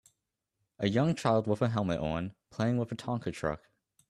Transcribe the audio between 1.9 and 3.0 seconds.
on playing with a